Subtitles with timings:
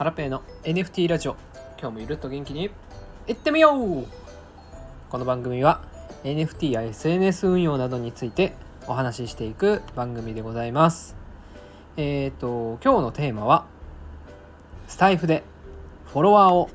[0.00, 1.36] ハラペーの NFT ラジオ。
[1.78, 2.70] 今日もゆるっと元気に。
[3.28, 4.06] いってみよう。
[5.10, 5.82] この番組は
[6.24, 8.54] NFT や SNS 運用などについて
[8.86, 11.16] お話ししていく番組でございます。
[11.98, 13.66] えっ、ー、と今日のテーマは
[14.88, 15.44] スタイフで
[16.06, 16.70] フォロワーを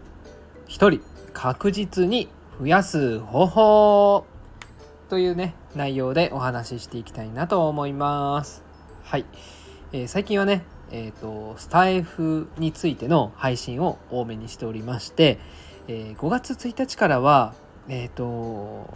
[0.67, 1.01] 1人
[1.33, 2.29] 確実に
[2.59, 4.25] 増やす方法。
[5.09, 8.63] というね内容でお話ししていきたいなと思います。
[9.03, 9.25] はい、
[9.93, 15.39] えー、最近はねえーと、スタエフについての配信を多めにしておりまして、
[15.87, 17.53] えー、5月1日からは
[17.87, 18.87] えっ、ー、と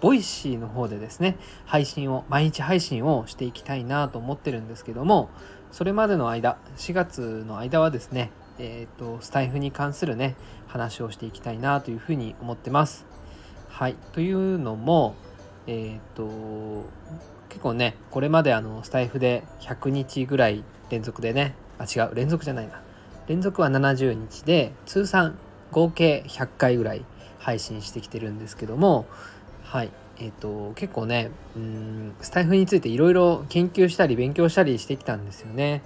[0.00, 5.30] ボイシーの方でですね配信を毎日配信をしていきたいなと思ってるんですけども
[5.72, 10.36] それまでの間4月の間はですねえっ、ー、とスタエフに関するね
[10.66, 13.06] 話をしていきたいなというふうに思ってます。
[13.68, 13.96] はい。
[14.12, 15.14] というのも
[15.66, 16.84] えっ、と
[17.48, 20.64] 結構ねこれまであのスタイフで100日ぐらい
[20.94, 21.56] 連続でね。
[21.76, 22.14] あ違う。
[22.14, 22.80] 連続じゃないな。
[23.26, 25.36] 連続は70日で通算
[25.72, 27.04] 合計100回ぐらい
[27.38, 29.06] 配信してきてるんですけども
[29.64, 29.90] はい。
[30.18, 35.82] えっ、ー、と結構ねうんスタイフについていろいろ研究したり勉強したりしてきたんですよね。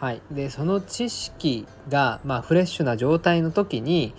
[0.00, 0.22] はい。
[0.32, 4.14] でその知識がまあフレッシュな状態の時に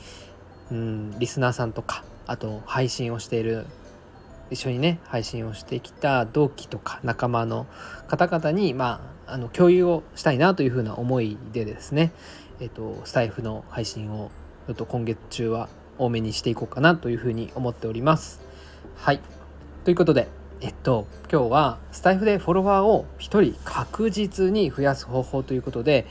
[0.72, 3.66] うんリスナーさんとかあと配信をしている
[4.50, 7.68] 一緒にね配信をしてきた同期とか仲間の
[8.08, 12.12] 方々にまあの共有をしたいなというふうな思いでですね
[12.60, 14.32] えっとスタイフの配信を
[14.68, 18.42] ちょっと今月中は多めにしていこうかなというふうに思っております。
[18.96, 19.20] はい。
[19.84, 20.28] ということで
[20.62, 26.06] えっと今日はスタイフでフォロワーを1人確実に増やす方法ということで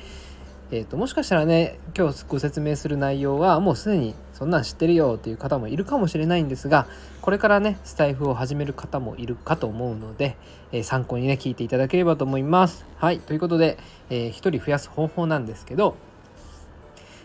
[0.72, 6.86] えーと、もしかしたらね今日ご説明する内容はもうすでにそんなん知ってるよっていう方もいるかもしれないんですが
[7.22, 10.36] これからねスタイフを始める方もいるかと思うので、
[10.70, 12.86] えー、参考にね聞いていただければと思います。
[12.98, 13.78] はいということで、
[14.10, 15.96] えー、1人増やす方法なんですけど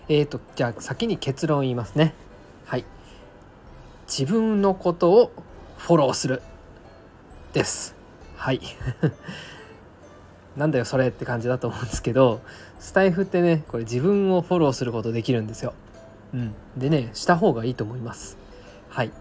[0.09, 2.15] えっ、ー、とじゃあ先に結論言いますね。
[2.65, 2.85] はい
[4.07, 5.31] 自分のことを
[5.77, 6.41] フォローする
[7.53, 7.95] です
[8.37, 8.61] はい
[10.57, 12.41] なんだよそれって感じだと思うんですけど
[12.79, 15.73] スタイフってねこれ自分をフォローすることできるんですよ。
[16.33, 18.37] うん、でねした方がいいと思います。
[18.89, 19.11] はい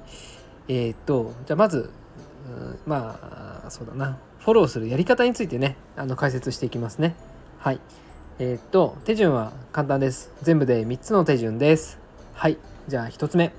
[0.69, 1.91] えー、っとじゃあまず、
[2.49, 7.15] うん、まあそうだなフォローするやり方についてねあの解説していきますね。
[7.59, 7.81] はい
[8.39, 10.31] えー、っと手順は簡単です。
[10.43, 11.99] 全部で3つの手順です。
[12.35, 12.59] はい
[12.89, 13.53] じゃあ1つ目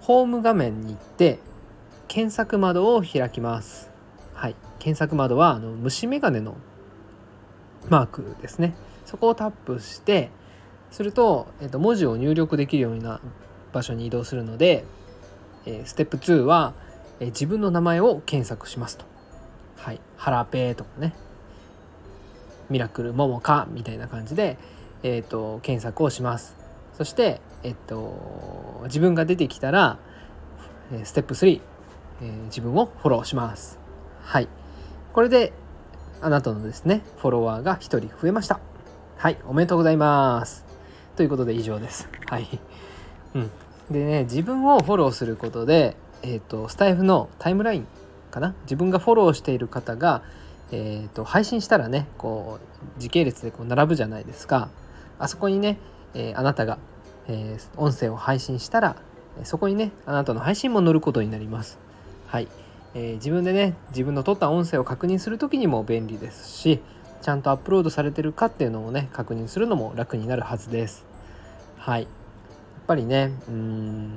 [0.00, 1.38] ホーム画面に行って
[2.08, 3.91] 検索窓を開きます。
[4.82, 6.56] 検索窓はあの虫眼鏡の
[7.88, 8.74] マークですね。
[9.06, 10.28] そこをタップして
[10.90, 13.20] すると、えっと、文字を入力できるような
[13.72, 14.84] 場所に移動するので、
[15.66, 16.74] えステップ2は、
[17.20, 19.04] え自分の名前を検索しますと。
[19.76, 21.14] はい、ハラペーとかね。
[22.68, 24.58] ミラクルモモカみたいな感じで、
[25.04, 26.56] えーと、検索をします。
[26.94, 29.98] そして、えっと、自分が出てきたら
[31.04, 31.60] ステップ3、
[32.22, 33.78] えー、自分をフォローします。
[34.22, 34.48] はい。
[35.12, 35.52] これで
[36.22, 38.60] あなたのですね、フォロワーが1人増えました。
[39.18, 40.64] はい、おめでとうございます。
[41.16, 42.08] ということで以上です。
[42.30, 42.48] はい。
[43.34, 43.50] うん。
[43.90, 47.86] でね、自分をフォローすることで、えっ、ー、と、スタイフのタイムライン
[48.30, 48.54] かな？
[48.62, 50.22] 自分がフォローしている方が、
[50.70, 52.58] えっ、ー、と、配信したらね、こ
[52.96, 54.70] う、時系列でこう並ぶじゃないですか。
[55.18, 55.78] あそこにね、
[56.14, 56.78] えー、あなたが、
[57.28, 58.96] え音声を配信したら、
[59.44, 61.78] そこにね、あなたの配信も載ることになります。
[62.28, 62.48] はい。
[62.94, 66.80] えー、自分でね自分の撮った音声を確認する時にも便利ですし
[67.22, 71.06] ちゃんとアップロードされてるかっていうのをね確認するのも楽になるはずです。
[71.78, 72.02] はい。
[72.02, 72.10] やっ
[72.86, 74.10] ぱりねうん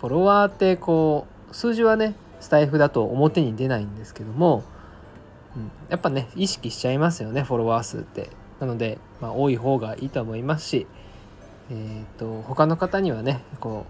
[0.00, 4.64] フォロワーってこう数字はねスタイフだと表に出ないんですけども、
[5.56, 8.30] うん、やっぱね意識しちゃいますよねフォロワー数って。
[8.58, 10.86] なので、まあ、多い方がいいと思いますし
[11.70, 13.86] えー、と他の方にはねこ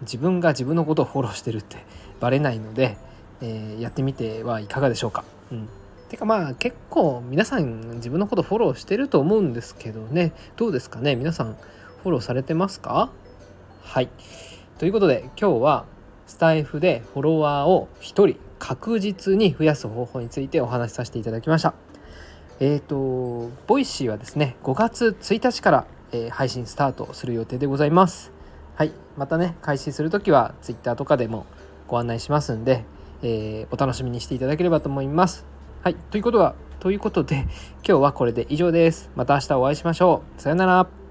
[0.00, 1.78] う自分が自分のことをフォローしてるって
[2.20, 2.96] バレないので、
[3.42, 5.24] えー、やってみてはいかがでしょうか。
[5.50, 5.68] うん、
[6.08, 10.32] てかまあ結構皆さん自分のことフォローしてると思うんですけどね。
[10.56, 11.16] どうですかね？
[11.16, 11.56] 皆さん
[12.02, 13.10] フォローされてますか？
[13.82, 14.08] はい。
[14.78, 15.84] ということで今日は
[16.26, 21.74] スタイフでフォロワーを1人確実に増やす方法についてお話しさせていただきました。
[22.60, 28.30] えっ、ー、とボイシーはですね5月1日から、えー、配信スタートする予定でございます。
[28.76, 28.92] はい。
[29.16, 31.44] またね開始する時は Twitter とかでも
[31.88, 32.84] ご案内しますんで
[33.22, 35.46] えー、お楽しみにしていただければと思います。
[35.82, 37.46] はい、ということは、ということで、
[37.86, 39.10] 今日はこれで以上です。
[39.16, 40.40] また明日お会いしましょう。
[40.40, 41.01] さようなら。